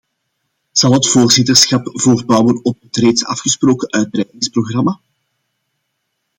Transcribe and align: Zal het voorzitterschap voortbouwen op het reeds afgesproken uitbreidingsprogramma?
Zal 0.73 0.93
het 0.93 1.07
voorzitterschap 1.07 1.89
voortbouwen 1.91 2.63
op 2.63 2.81
het 2.81 2.95
reeds 2.95 3.25
afgesproken 3.25 3.91
uitbreidingsprogramma? 3.91 4.99